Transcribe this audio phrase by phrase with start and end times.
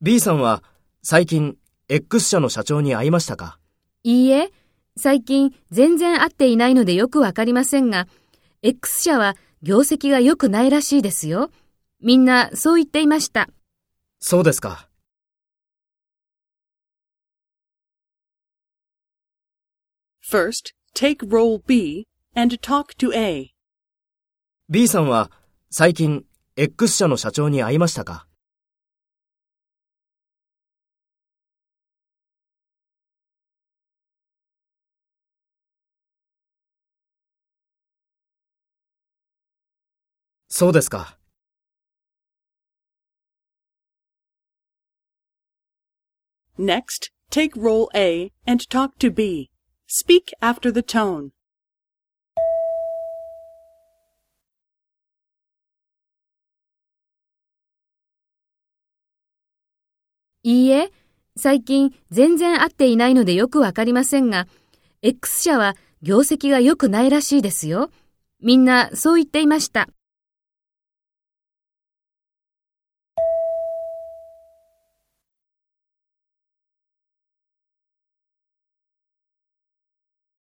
[0.00, 0.62] B さんは
[1.02, 1.58] 最近
[1.90, 3.58] X 社の社長に会いましたか？
[4.02, 4.50] いいえ、
[4.96, 8.08] 最近全然会っていないのでよくわかりませんが、
[8.62, 11.50] X 社は業績が良くないらしいですよ。
[12.00, 13.50] みんなそう言っていました。
[14.20, 14.88] そうですか。
[20.26, 23.50] First, take role B and talk to A.
[24.70, 25.30] B さんは
[25.70, 26.24] 最近
[26.56, 28.28] X 社の社長に会いましたか
[40.48, 41.18] そうですか。
[46.56, 49.50] Next, take role A and talk to B.
[49.88, 51.32] Speak after the tone.
[60.46, 60.92] いいえ、
[61.38, 64.46] 最近全然会っていないのでよくわかりませんが、
[65.00, 67.90] X 社は業績が良くないらしいですよ。
[68.42, 69.88] みんなそう言っていました。